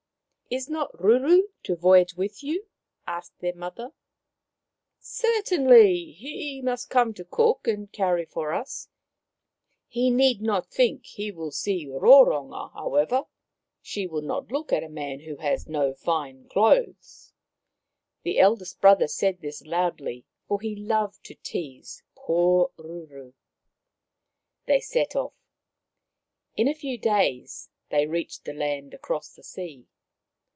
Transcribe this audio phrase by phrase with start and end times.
[0.61, 2.67] "Is not Ruru to voyage with you?"
[3.07, 3.93] asked their mother."
[4.99, 6.11] Certainly.
[6.11, 8.89] He must come to cook and carry for us.
[9.87, 13.27] He need not think he will see Roronga, however.
[13.81, 17.31] She would not look at a man who has no fine clothes."
[18.23, 23.31] The eldest brother said this loudly, for he loved to tease poor Ruru.
[24.65, 25.33] They set off.
[26.57, 29.87] In a few days they reached the land across the sea.